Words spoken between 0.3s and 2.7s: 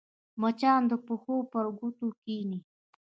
مچان د پښو پر ګوتو کښېني